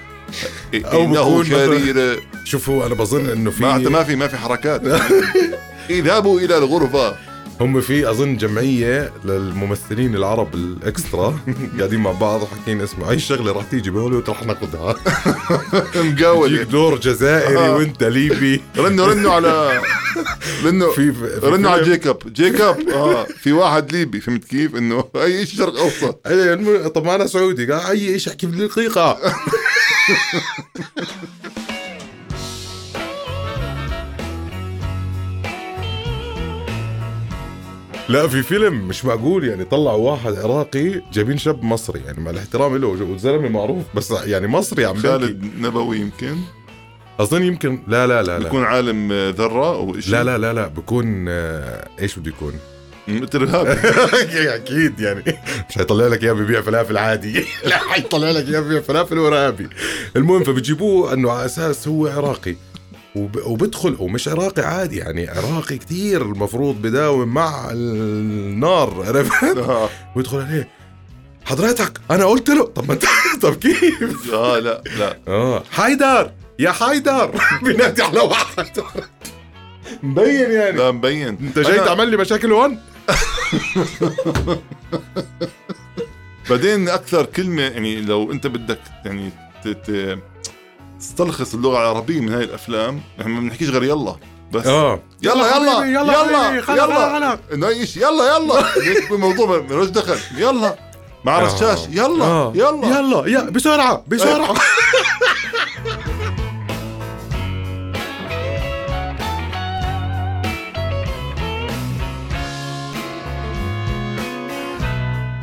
أو 0.75 1.05
إنه 1.05 1.45
شرير 1.45 2.23
شوفوا 2.45 2.87
أنا 2.87 2.95
بظن 2.95 3.31
إنه 3.31 3.51
في 3.51 3.63
ما 3.63 3.79
ما 3.79 4.05
في 4.05 4.17
ما 4.17 4.29
في 4.29 4.37
حركات. 4.37 4.83
إذهبوا 5.91 6.41
إلى 6.41 6.59
الغرفة. 6.59 7.17
هم 7.61 7.81
في 7.81 8.11
أظن 8.11 8.37
جمعية 8.37 9.13
للممثلين 9.25 10.15
العرب 10.15 10.55
الإكسترا. 10.55 11.39
قاعدين 11.79 12.01
مع 12.01 12.13
بعض 12.13 12.43
وحاكين 12.43 12.81
اسمه. 12.81 13.11
أي 13.11 13.19
شغلة 13.19 13.53
راح 13.53 13.65
تيجي 13.65 13.91
بهوليوود 13.91 14.31
رح 14.31 14.43
ناخذها. 14.43 14.97
يجيك 15.95 16.21
مقاوله 16.21 16.63
دور 16.63 16.99
جزائري 16.99 17.59
آه. 17.59 17.77
وأنت 17.77 18.05
ليبي. 18.05 18.61
رنوا 18.77 19.07
رنوا 19.07 19.33
على 19.33 19.81
رنوا 20.65 20.93
في, 20.93 21.15
رنوا 21.43 21.71
على 21.71 21.83
جيكوب 21.83 22.33
جيكوب 22.33 22.89
آه. 22.89 23.25
في 23.25 23.53
واحد 23.53 23.93
ليبي. 23.93 24.21
فهمت 24.21 24.45
كيف؟ 24.45 24.77
إنه 24.77 25.05
أي 25.17 25.47
شيء 25.47 25.59
شرق 25.59 25.79
أوسط. 25.79 26.29
طب 26.95 27.09
أنا 27.09 27.27
سعودي. 27.27 27.73
قال 27.73 27.87
أي 27.87 28.19
شيء 28.19 28.33
احكي 28.33 28.47
بالدقيقه 28.47 29.19
لا 38.09 38.29
في 38.29 38.43
فيلم 38.43 38.89
مش 38.89 39.05
معقول 39.05 39.49
يعني 39.49 39.65
طلعوا 39.65 40.11
واحد 40.11 40.35
عراقي 40.35 41.03
جايبين 41.13 41.39
شاب 41.39 41.65
مصري 41.65 42.01
يعني 42.07 42.21
مع 42.21 42.31
الاحترام 42.31 42.77
له 42.77 42.87
والزلمه 42.89 43.49
معروف 43.49 43.85
بس 43.95 44.11
يعني 44.11 44.47
مصري 44.47 44.85
عم 44.85 44.97
خالد 44.97 45.51
نبوي 45.61 45.97
يمكن؟ 45.99 46.37
أظن 47.21 47.43
يمكن 47.43 47.83
لا 47.89 48.07
لا 48.07 48.23
لا 48.23 48.39
لا. 48.39 48.45
بيكون 48.45 48.65
عالم 48.65 49.13
آه، 49.13 49.31
ذرة 49.31 49.75
أو 49.77 50.01
شيء 50.01 50.13
لا 50.13 50.25
لا 50.25 50.39
لا 50.39 50.53
لا 50.53 50.67
بكون 50.67 51.25
آه، 51.29 51.89
إيش 52.01 52.19
بده 52.19 52.29
يكون؟ 52.31 52.53
ارهابي 53.09 53.71
أكيد 54.55 55.01
يعني. 55.01 55.23
مش 55.71 55.79
هيطلع 55.79 56.07
لك 56.07 56.25
إياه 56.25 56.33
ببيع 56.33 56.61
فلافل 56.61 56.97
عادي. 56.97 57.45
لا 57.65 57.79
حيطلع 57.79 58.31
لك 58.31 58.49
إياه 58.49 58.61
ببيع 58.61 58.81
فلافل 58.81 59.19
وارهابي 59.19 59.69
المهم 60.17 60.45
فبجيبوه 60.45 61.13
إنه 61.13 61.31
على 61.31 61.45
أساس 61.47 61.89
هو 61.89 62.07
عراقي. 62.07 62.57
وب... 63.17 63.37
وبدخل 63.47 63.97
ومش 63.99 64.29
عراقي 64.29 64.63
عادي 64.63 64.97
يعني 64.97 65.29
عراقي 65.29 65.79
كتير 65.79 66.23
المفروض 66.23 66.83
بداوم 66.83 67.29
مع 67.29 67.71
النار 67.71 69.05
عرفت؟ 69.07 69.59
آه. 69.59 69.89
ويدخل 70.17 70.41
عليه. 70.41 70.69
حضرتك 71.45 72.01
أنا 72.11 72.25
قلت 72.25 72.49
له. 72.51 72.65
طب 72.65 72.89
ما 72.89 72.95
أنت 72.95 73.05
طب 73.43 73.55
كيف؟ 73.55 74.35
آه 74.35 74.59
لا 74.59 74.83
لا. 74.99 75.19
آه. 75.29 75.63
حيدر 75.71 76.31
يا 76.59 76.73
حيدر. 76.73 77.31
بينادي 77.63 78.03
على 78.03 78.21
واحد. 78.21 78.67
مبين 80.03 80.51
يعني. 80.51 80.77
لا 80.79 80.91
مبين. 80.91 81.29
انت 81.29 81.59
جاي 81.59 81.81
أنا- 81.81 81.85
تعمل 81.85 82.09
لي 82.09 82.17
مشاكل 82.17 82.53
هون 82.53 82.79
بعدين 86.51 86.89
أكثر 86.89 87.25
كلمة 87.25 87.63
يعني 87.63 88.01
لو 88.01 88.33
أنت 88.33 88.47
بدك 88.47 88.81
يعني 89.05 89.31
ت- 89.65 89.69
ت- 89.69 90.19
تستلخص 91.01 91.55
اللغة 91.55 91.79
العربية 91.79 92.21
من 92.21 92.33
هاي 92.35 92.45
الأفلام 92.45 93.01
إحنا 93.21 93.33
ما 93.33 93.41
بنحكيش 93.41 93.69
غير 93.69 93.85
يلا 93.85 94.17
بس. 94.53 94.67
آه. 94.67 95.01
يلا 95.23 95.57
يلا 95.57 95.57
يلا 95.57 95.85
يلا 95.85 96.75
يلا, 96.75 97.17
يلا. 97.17 97.39
إنه 97.53 97.69
أي 97.69 97.87
شيء 97.87 98.03
يلا 98.03 98.37
يلا. 98.37 98.65
الموضوع 99.15 99.61
ملوش 99.71 99.89
دخل. 99.89 100.17
يلا. 100.39 100.77
مع 101.25 101.39
آه. 101.39 101.43
رشاش 101.55 101.79
يلا 101.91 102.25
آه. 102.25 102.53
يلا. 102.57 102.87
يلا 102.99 103.27
يا 103.29 103.41
بسرعة 103.51 104.05
بسرعة. 104.09 104.55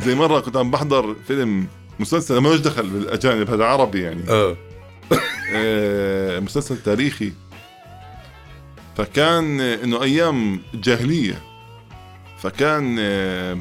زي 0.06 0.16
مرة 0.16 0.40
كنت 0.40 0.58
عم 0.58 0.72
بحضر 0.72 1.16
فيلم 1.28 1.68
مسلسل 2.00 2.40
ملوش 2.40 2.60
دخل 2.60 2.90
بالأجانب 2.90 3.50
هذا 3.50 3.66
عربي 3.66 4.02
يعني. 4.02 4.30
آه. 4.30 4.58
آه، 5.56 6.40
مسلسل 6.40 6.78
تاريخي. 6.84 7.34
فكان 8.98 9.60
إنه 9.62 10.04
أيام 10.04 10.62
الجاهليه 10.74 11.42
فكان 12.38 12.96
آه، 13.00 13.58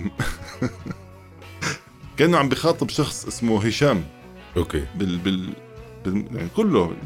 كأنه 2.16 2.38
عم 2.38 2.48
بخاطب 2.48 2.88
شخص 2.90 3.26
اسمه 3.26 3.66
هشام. 3.66 4.04
أوكي. 4.56 4.84
بال 4.94 5.18
بال, 5.18 5.48
بال 6.04 6.24
يعني 6.36 6.48
كله 6.56 6.96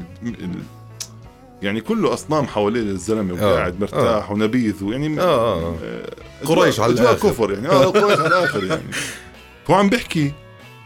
يعني 1.63 1.81
كله 1.81 2.15
أصنام 2.15 2.47
حواليه 2.47 2.81
الزلمه 2.81 3.41
آه، 3.41 3.53
وقاعد 3.53 3.81
مرتاح 3.81 4.31
ونبيذ 4.31 4.85
ويعني 4.85 5.21
آه، 5.21 5.23
آه. 5.23 5.77
آه، 5.83 6.11
قريش 6.47 6.81
على 6.81 6.93
الآخر. 6.93 7.29
كفر 7.29 7.53
يعني. 7.53 7.69
آه 7.69 7.85
قريش 7.85 8.19
على 8.19 8.29
الآخر 8.29 8.65
يعني. 8.65 8.83
هو 9.71 9.75
عم 9.75 9.89
بيحكي 9.89 10.33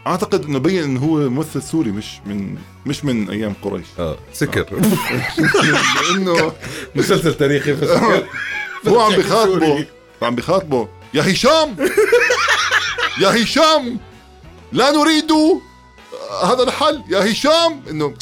أعتقد 0.07 0.45
إنه 0.45 0.59
بين 0.59 0.83
إنه 0.83 0.99
هو 0.99 1.29
ممثل 1.29 1.61
سوري 1.61 1.91
مش 1.91 2.19
من 2.25 2.57
مش 2.85 3.05
من 3.05 3.29
أيام 3.29 3.53
قريش. 3.63 3.85
آه 3.99 4.17
سكر. 4.33 4.65
لأنه 6.11 6.51
مسلسل 6.95 7.33
تاريخي 7.33 7.73
بس. 7.73 7.89
هو 8.87 8.99
عم. 8.99 9.15
بخاطبه. 9.15 9.85
عم 10.21 10.35
بخاطبه. 10.35 10.87
يا 11.13 11.31
هشام! 11.31 11.75
يا 13.21 13.43
هشام! 13.43 13.99
لا 14.71 14.91
نريد 14.91 15.31
هذا 16.43 16.63
الحل. 16.63 17.03
يا 17.09 17.31
هشام! 17.31 17.81
إنه 17.89 18.13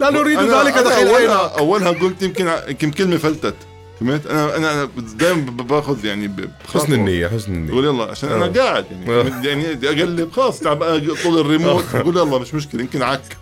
لا 0.00 0.10
نريد 0.10 0.38
ذلك 0.38 0.74
دخيل 0.74 1.06
اولها 1.08 1.38
عينك 1.38 1.58
أولها 1.58 1.90
قلت 1.90 2.22
يمكن 2.22 2.52
يمكن 2.68 2.90
كلمة 2.90 3.16
فلتت 3.16 3.54
فهمت؟ 4.00 4.26
أنا 4.26 4.56
أنا 4.56 4.88
دائما 5.14 5.50
باخذ 5.50 6.04
يعني. 6.04 6.50
حسن 6.74 6.92
النية 6.92 7.28
حسن 7.28 7.52
النية. 7.52 7.70
بقول 7.72 7.84
يلا 7.84 8.04
عشان 8.04 8.28
أنا 8.32 8.44
آه. 8.44 8.48
قاعد 8.48 8.84
يعني 8.90 9.10
آه. 9.12 9.46
يعني 9.46 9.74
بدي 9.74 9.88
أقلب 9.88 10.32
خلاص 10.32 10.60
تعب 10.60 10.78
طول 11.22 11.40
الريموت. 11.40 11.84
بقول 11.96 12.16
يلا 12.16 12.38
مش 12.38 12.54
مشكلة 12.54 12.80
يمكن 12.80 13.02
عك. 13.02 13.36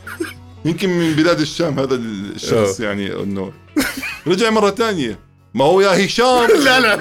يمكن 0.65 0.89
من 0.89 1.13
بلاد 1.13 1.41
الشام 1.41 1.81
هذا 1.81 1.95
الشخص 1.95 2.81
يعني 2.81 3.13
إنه. 3.13 3.53
رجع 4.27 4.51
مرة 4.51 4.71
ثانية. 4.71 5.19
ما 5.55 5.65
هو 5.65 5.81
يا 5.81 6.07
هشام؟ 6.07 6.49
لا 6.65 6.81
لا. 6.81 6.95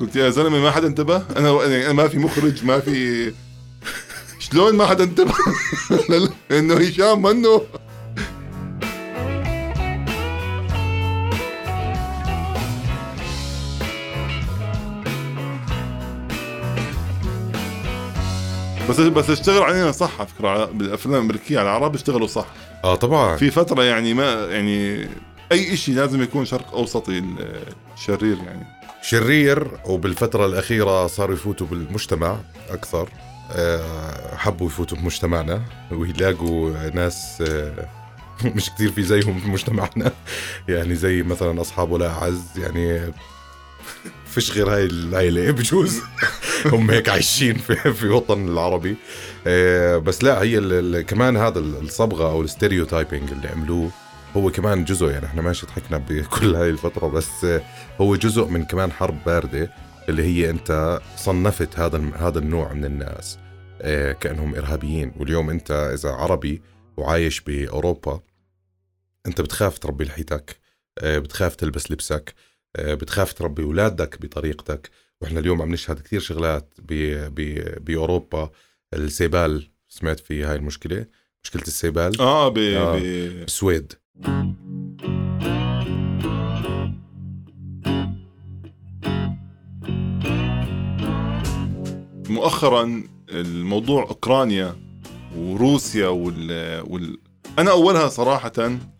قلت 0.00 0.16
يا 0.16 0.30
زلمة 0.30 0.58
ما 0.58 0.70
حدا 0.70 0.86
انتبه؟ 0.86 1.22
أنا 1.36 1.66
أنا 1.66 1.92
ما 1.92 2.08
في 2.08 2.18
مخرج 2.18 2.64
ما 2.64 2.80
في 2.80 3.32
شلون 4.50 4.76
ما 4.76 4.86
حدا 4.86 5.04
انتبه؟ 5.04 5.32
انه 6.50 6.74
هشام 6.74 7.22
منه. 7.22 7.60
بس 18.90 19.00
بس 19.00 19.30
اشتغل 19.30 19.62
علينا 19.62 19.92
صح 19.92 20.10
على 20.18 20.28
فكرة 20.28 20.64
بالأفلام 20.64 21.14
الأمريكية 21.14 21.58
على 21.58 21.68
العرب 21.68 21.94
اشتغلوا 21.94 22.26
صح. 22.26 22.46
آه 22.84 22.94
طبعا. 22.94 23.36
في 23.36 23.50
فترة 23.50 23.82
يعني 23.84 24.14
ما 24.14 24.32
يعني 24.46 25.08
أي 25.52 25.76
شيء 25.76 25.94
لازم 25.94 26.22
يكون 26.22 26.44
شرق 26.44 26.74
أوسطي 26.74 27.18
ال- 27.18 27.62
الشرير 27.96 28.36
يعني. 28.46 28.77
شرير 29.08 29.68
وبالفترة 29.84 30.46
الأخيرة 30.46 31.06
صاروا 31.06 31.34
يفوتوا 31.34 31.66
بالمجتمع 31.66 32.36
أكثر. 32.70 33.08
آه، 33.52 34.36
حبوا 34.36 34.66
يفوتوا 34.66 34.98
بمجتمعنا 34.98 35.62
ويلاقوا 35.90 36.90
ناس 36.94 37.42
آه، 37.48 37.88
مش 38.56 38.70
كتير 38.70 38.92
في 38.92 39.02
زيهم 39.02 39.40
في 39.40 39.48
مجتمعنا. 39.48 40.12
يعني 40.68 40.94
زي 40.94 41.22
مثلا 41.22 41.60
أصحاب 41.60 41.90
ولا 41.90 42.08
أعز 42.10 42.42
يعني 42.56 43.12
فيش 44.32 44.52
غير 44.52 44.74
هاي 44.74 44.84
العيلة 44.84 45.50
بجوز. 45.50 46.00
هم 46.66 46.90
هيك 46.90 47.08
عايشين 47.08 47.54
في, 47.56 47.92
في 47.92 48.08
وطن 48.08 48.48
العربي. 48.48 48.96
آه، 49.46 49.96
بس 49.96 50.24
لا 50.24 50.42
هي 50.42 51.02
كمان 51.02 51.36
هذا 51.36 51.58
ال- 51.58 51.82
الصبغة 51.84 52.30
أو 52.30 52.42
الستيريوتايبنج 52.42 53.30
اللي 53.30 53.48
عملوه 53.48 53.90
هو 54.36 54.50
كمان 54.50 54.84
جزء 54.84 55.06
يعني 55.06 55.26
إحنا 55.26 55.42
ماشي 55.42 55.66
ضحكنا 55.66 55.98
بكل 56.08 56.54
هاي 56.54 56.70
الفترة 56.70 57.06
بس 57.06 57.46
هو 58.00 58.16
جزء 58.16 58.44
من 58.44 58.64
كمان 58.64 58.92
حرب 58.92 59.24
باردة 59.26 59.70
اللي 60.08 60.22
هي 60.22 60.50
أنت 60.50 61.00
صنفت 61.16 61.78
هذا 61.78 62.10
هذا 62.16 62.38
النوع 62.38 62.72
من 62.72 62.84
الناس 62.84 63.38
آه، 63.80 64.12
كأنهم 64.12 64.54
إرهابيين. 64.54 65.12
واليوم 65.16 65.50
أنت 65.50 65.70
إذا 65.70 66.10
عربي 66.10 66.62
وعايش 66.96 67.40
بأوروبا 67.40 68.20
أنت 69.26 69.40
بتخاف 69.40 69.78
تربي 69.78 70.04
لحيتك 70.04 70.56
آه، 70.98 71.18
بتخاف 71.18 71.56
تلبس 71.56 71.90
لبسك 71.90 72.34
آه، 72.76 72.94
بتخاف 72.94 73.32
تربي 73.32 73.62
أولادك 73.62 74.22
بطريقتك. 74.22 74.90
وإحنا 75.20 75.40
اليوم 75.40 75.62
عم 75.62 75.72
نشهد 75.72 76.00
كثير 76.00 76.20
شغلات 76.20 76.74
بأوروبا. 77.80 78.50
السيبال 78.94 79.70
سمعت 79.88 80.20
في 80.20 80.44
هاي 80.44 80.56
المشكلة؟ 80.56 81.06
مشكلة 81.44 81.62
السيبال؟ 81.62 82.20
آه 82.20 82.48
ب 82.48 82.58
آه. 82.58 82.98
ب 82.98 83.02
السويد 83.02 83.92
مؤخرا 92.28 93.02
الموضوع 93.30 94.02
أوكرانيا 94.02 94.76
وروسيا 95.36 96.08
وال, 96.08 96.80
وال... 96.90 97.18
أنا 97.58 97.70
أولها 97.70 98.08
صراحة 98.08 98.52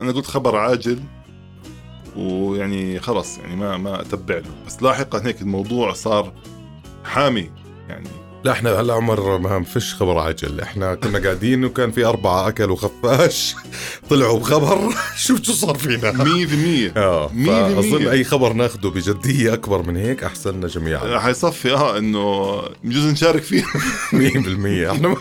أنا 0.03 0.13
قلت 0.13 0.27
خبر 0.27 0.57
عاجل 0.57 1.01
ويعني 2.17 3.01
خلص 3.01 3.39
يعني 3.39 3.57
ما 3.57 3.77
ما 3.77 4.01
أتبع 4.01 4.35
له. 4.35 4.65
بس 4.67 4.83
لاحقا 4.83 5.27
هيك 5.27 5.43
الموضوع 5.43 5.93
صار 5.93 6.33
حامي 7.05 7.51
يعني. 7.89 8.28
لا 8.45 8.53
إحنا 8.53 8.81
هلا 8.81 8.95
عمر 8.95 9.39
ما 9.39 9.63
فيش 9.63 9.95
خبر 9.95 10.19
عاجل. 10.19 10.61
إحنا 10.61 10.95
كنا 10.95 11.19
قاعدين 11.19 11.65
وكان 11.65 11.91
في 11.91 12.05
أربعة 12.05 12.49
أكلوا 12.49 12.77
خفاش 12.77 13.55
طلعوا 14.11 14.39
بخبر. 14.39 14.95
شوف 15.27 15.43
شو 15.43 15.53
صار 15.53 15.75
فينا. 15.79 16.13
100% 16.93 16.97
آه. 16.97 17.29
فأظن 17.47 18.07
أي 18.09 18.25
خبر 18.25 18.53
ناخده 18.53 18.91
بجدية 18.91 19.55
أكبر 19.55 19.83
من 19.83 19.97
هيك 19.97 20.25
أحسن 20.25 20.51
لنا 20.51 20.67
جميعا. 20.67 21.19
حيصفي 21.19 21.73
آه 21.73 21.99
إنه 21.99 22.63
بجوز 22.85 23.07
نشارك 23.07 23.43
فيه. 23.43 23.65
100% 24.13 24.91
إحنا 24.91 25.17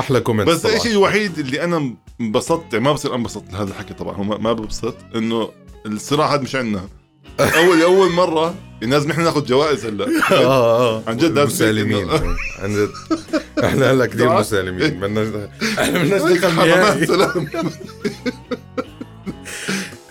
أحلى 0.00 0.20
comment 0.20 0.48
بس. 0.48 0.66
الشيء 0.66 0.92
الوحيد 0.92 1.38
اللي 1.38 1.64
أنا 1.64 1.94
انبسطت؟ 2.20 2.72
يعني 2.72 2.84
ما 2.84 2.92
بصير 2.92 3.14
أنبسط 3.14 3.44
لهذا 3.52 3.70
الحكي 3.70 3.94
طبعا 3.94 4.22
ما 4.22 4.52
ببسط 4.52 4.94
إنه 5.14 5.48
الصراع 5.86 6.34
هذا 6.34 6.42
مش 6.42 6.54
عندنا. 6.54 6.88
اول 7.44 7.82
أول 7.82 8.12
مرة. 8.12 8.54
لازم 8.82 9.10
إحنا 9.10 9.24
ناخذ 9.24 9.44
جوائز 9.46 9.86
هلا. 9.86 10.04
آه 10.32 10.96
آه. 10.96 11.02
عن 11.06 11.16
جد 11.16 11.24
لازم 11.38 11.52
مسالمين. 11.52 12.10
عن 12.58 12.74
جد. 12.74 12.90
إحنا 13.64 13.90
هلا 13.92 14.06
كثير. 14.06 14.32
مسالمين. 14.40 14.90
بدنا 15.00 15.48
إحنا 15.78 15.98
بدنا 15.98 16.18
دخل 16.18 16.50
حرامات. 16.50 16.76
نهائي 16.78 17.06
سلام 17.06 17.48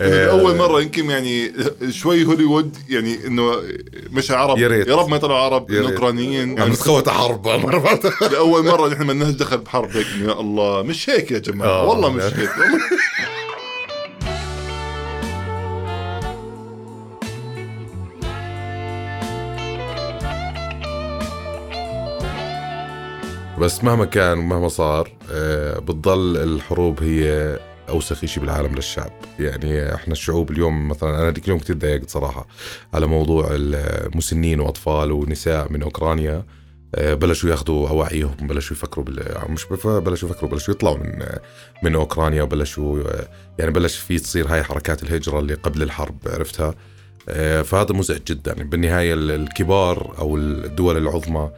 أول 0.02 0.56
مرة 0.56 0.80
يمكن 0.82 1.10
يعني 1.10 1.52
شوي 1.90 2.24
هوليوود 2.24 2.76
يعني 2.88 3.26
إنه 3.26 3.52
مش 4.10 4.30
عرب. 4.30 4.58
يا 4.58 4.68
ريت. 4.68 4.88
يا 4.88 4.94
رب 4.96 5.08
ما 5.08 5.16
يطلعوا 5.16 5.38
عرب 5.38 5.70
يا 5.70 5.78
إنه 5.80 5.86
ريت. 5.88 5.98
أوكرانيين. 5.98 6.60
عم 6.60 6.68
نتخوت 6.68 7.08
حرب 7.08 7.48
لأول 8.32 8.64
مرة 8.64 8.88
نحن 8.88 9.02
ما 9.02 9.12
لناش 9.12 9.30
دخل 9.34 9.58
بحرب 9.58 9.90
هيك. 9.96 10.06
يا 10.22 10.40
الله. 10.40 10.82
مش 10.82 11.10
هيك 11.10 11.30
يا 11.30 11.38
جماعة. 11.38 11.68
آه. 11.68 11.86
والله 11.88 12.10
مش 12.12 12.22
هيك. 12.22 12.50
بس 23.60 23.84
مهما 23.84 24.04
كان 24.04 24.38
ومهما 24.38 24.68
صار 24.68 25.10
آه، 25.32 25.78
بتضل 25.78 26.36
الحروب 26.36 27.02
هي 27.02 27.58
أوسخ 27.88 28.24
شيء 28.24 28.42
بالعالم 28.42 28.74
للشعب. 28.74 29.10
يعني 29.38 29.94
إحنا 29.94 30.12
الشعوب 30.12 30.50
اليوم 30.50 30.88
مثلا 30.88 31.18
أنا 31.22 31.30
ديك 31.30 31.44
اليوم 31.44 31.58
كثير 31.58 31.76
ضايقت 31.76 32.10
صراحة 32.10 32.46
على 32.94 33.06
موضوع 33.06 33.48
المسنين 33.50 34.60
وأطفال 34.60 35.12
ونساء 35.12 35.72
من 35.72 35.82
أوكرانيا. 35.82 36.44
آه، 36.94 37.14
بلشوا 37.14 37.50
ياخذوا 37.50 37.88
اواعيهم 37.88 38.34
بلشوا 38.40 38.76
يفكروا 38.76 39.04
بال... 39.04 39.24
مش 39.48 39.64
بف... 39.64 39.86
بلشوا 39.86 40.28
يفكروا 40.28 40.50
بلشوا 40.50 40.74
يطلعوا 40.74 40.96
من 40.96 41.22
من 41.82 41.94
أوكرانيا 41.94 42.42
وبلشوا 42.42 43.00
آه، 43.00 43.28
يعني 43.58 43.70
بلش 43.70 43.96
في 43.96 44.18
تصير 44.18 44.46
هاي 44.48 44.62
حركات 44.62 45.02
الهجرة 45.02 45.38
اللي 45.38 45.54
قبل 45.54 45.82
الحرب 45.82 46.16
عرفتها؟ 46.26 46.74
آه، 47.28 47.62
فهذا 47.62 47.92
مزعج 47.94 48.20
جدا. 48.26 48.54
بالنهاية 48.54 49.14
ال- 49.14 49.30
الكبار 49.30 50.14
أو 50.18 50.36
الدول 50.36 50.96
العظمى 50.96 51.50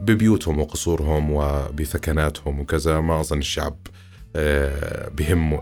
ببيوتهم 0.00 0.60
وقصورهم 0.60 1.30
وبثكناتهم 1.30 2.60
وكذا 2.60 3.00
ما 3.00 3.20
أظن 3.20 3.38
الشعب 3.38 3.76
آه، 4.36 5.08
بهم 5.08 5.60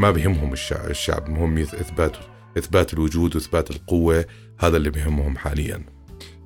ما 0.00 0.10
بهمهم 0.10 0.52
الشعب, 0.52 0.90
الشعب 0.90 1.30
مهم 1.30 1.58
إثبات 1.58 2.16
إثبات 2.58 2.94
الوجود 2.94 3.36
وإثبات 3.36 3.70
القوة 3.70 4.24
هذا 4.58 4.76
اللي 4.76 4.90
بهمهم 4.90 5.36
حاليا. 5.36 5.82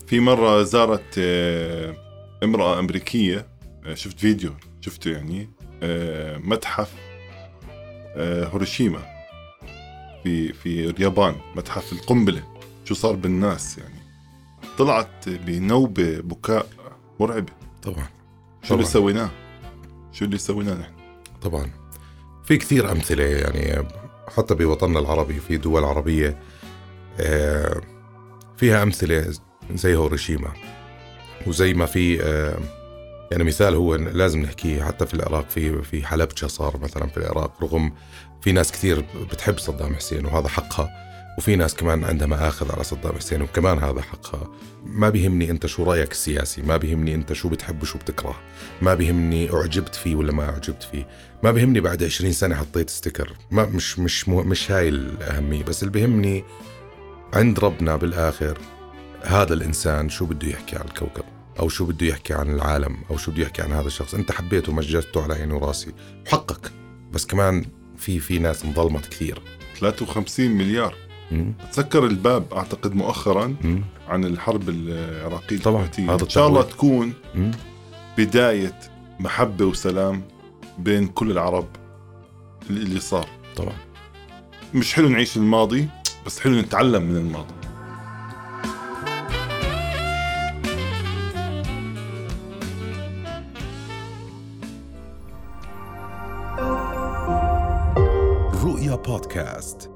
في 0.07 0.21
مرة 0.21 0.63
زارت 0.63 1.15
آه، 1.19 1.97
امرأة 2.43 2.79
أمريكية 2.79 3.47
آه، 3.87 3.95
شفت 3.95 4.19
فيديو 4.21 4.51
شفته 4.81 5.11
يعني 5.11 5.49
متحف 6.45 6.93
هيروشيما 8.17 9.03
في 10.23 10.53
في 10.53 10.91
اليابان 10.91 11.35
متحف 11.57 11.93
القنبلة. 11.93 12.43
شو 12.85 12.95
صار 12.95 13.13
بالناس 13.13 13.79
يعني؟ 13.79 14.01
طلعت 14.79 15.29
بنوبة 15.29 16.21
بكاء 16.21 16.67
مرعبة 17.21 17.53
طبعا. 17.83 18.07
شو 18.63 18.75
اللي. 18.75 18.87
سويناه؟ 18.87 19.31
شو 20.13 20.25
اللي 20.25 20.39
سويناه 20.39 20.75
نحن؟ 20.75 20.93
طبعا. 21.43 21.71
في 22.45 22.57
كثير 22.57 22.93
أمثلة 22.93 23.25
يعني 23.25 23.89
حتى 24.37 24.55
بوطننا 24.55 24.99
العربي 24.99 25.41
في 25.41 25.57
دول 25.57 25.85
عربية 25.85 26.39
آه، 27.21 27.81
فيها 28.57 28.83
أمثلة 28.83 29.35
زي 29.75 29.91
هيروشيما. 29.91 30.53
وزي 31.47 31.75
ما 31.75 31.87
في 31.87 32.23
آه، 32.23 32.59
يعني 33.31 33.45
مثال 33.45 33.75
هو 33.75 33.95
لازم 33.95 34.41
نحكيه 34.41 34.83
حتى 34.83 35.07
في 35.07 35.15
العراق 35.15 35.51
في 35.51 35.83
في 35.83 36.07
حلبجه 36.07 36.47
صار 36.47 36.79
مثلا 36.83 37.07
في 37.07 37.17
العراق 37.17 37.63
رغم 37.63 37.93
في 38.41 38.53
ناس 38.53 38.73
كثير 38.73 39.05
بتحب 39.33 39.59
صدام 39.59 39.95
حسين 39.95 40.27
وهذا 40.27 40.49
حقها. 40.49 41.10
وفي 41.39 41.57
ناس 41.57 41.75
كمان 41.75 42.05
عندها 42.05 42.27
مآخذ 42.27 42.73
على 42.73 42.85
صدام 42.85 43.13
حسين 43.17 43.43
وكمان 43.43 43.79
هذا 43.79 44.03
حقها. 44.03 44.49
ما 44.85 45.09
بيهمني 45.09 45.51
أنت 45.51 45.67
شو 45.67 45.85
رأيك 45.85 46.13
السياسي 46.13 46.63
ما 46.63 46.77
بيهمني 46.77 47.15
أنت 47.15 47.33
شو 47.33 47.49
بتحب 47.49 47.83
وشو 47.83 47.99
بتكره 47.99 48.41
ما 48.83 48.95
بيهمني 48.95 49.53
أعجبت 49.55 49.95
فيه 49.95 50.15
ولا 50.15 50.33
ما 50.33 50.45
أعجبت 50.51 50.83
فيه 50.83 51.09
ما 51.43 51.51
بيهمني 51.51 51.81
بعد 51.81 52.05
20 52.05 52.33
سنة 52.33 52.55
حطيت 52.55 52.91
ستيكر. 52.91 53.37
ما 53.51 53.65
مش 53.65 53.99
مش 53.99 54.29
مش 54.29 54.71
هاي 54.71 54.89
الأهمية 54.89 55.65
بس 55.65 55.83
اللي 55.83 55.93
بيهمني 55.93 56.45
عند 57.35 57.59
ربنا 57.59 57.97
بالآخر 57.97 58.59
هذا 59.23 59.55
الإنسان 59.55 60.09
شو 60.09 60.27
بده 60.27 60.49
يحكي 60.49 60.77
عن 60.77 60.85
الكوكب 60.85 61.25
أو 61.61 61.69
شو 61.69 61.85
بده 61.85 62.07
يحكي 62.07 62.35
عن 62.35 62.55
العالم 62.55 62.97
أو 63.11 63.17
شو 63.17 63.31
بده 63.31 63.43
يحكي 63.43 63.63
عن 63.63 63.73
هذا 63.73 63.87
الشخص. 63.87 64.15
أنت 64.15 64.33
حبيته 64.33 64.73
ومجدته 64.73 65.23
على 65.23 65.35
عيني 65.35 65.53
وراسي. 65.53 65.93
وحقك 66.27 66.73
بس 67.13 67.27
كمان 67.27 67.65
في 67.97 68.19
في 68.19 68.39
ناس 68.39 68.65
انظلمت 68.65 69.07
كثير. 69.07 69.43
53 69.81 70.51
مليار. 70.51 71.10
تذكر 71.73 72.05
الباب 72.07 72.55
أعتقد 72.55 72.95
مؤخرا 72.95 73.57
مم. 73.65 73.83
عن 74.09 74.25
الحرب 74.25 74.69
العراقية 74.69 75.59
طبعاً،. 75.59 75.89
هذا 75.99 76.23
إن 76.25 76.29
شاء 76.29 76.49
الله. 76.49 76.63
تكون 76.63 77.13
مم. 77.35 77.51
بداية 78.19 78.79
محبة 79.21 79.65
وسلام 79.65 80.23
بين 80.79 81.07
كل 81.07 81.31
العرب 81.31 81.67
اللي 82.71 83.01
صار 83.01 83.27
طبعا 83.57 83.75
مش 84.75 84.95
حلو 84.95 85.09
نعيش 85.09 85.37
الماضي 85.37 85.89
بس 86.27 86.41
حلو 86.41 86.61
نتعلم 86.61 87.03
من 87.03 87.17
الماضي 87.17 87.55
رؤيا 98.65 98.95
بودكاست 98.97 99.90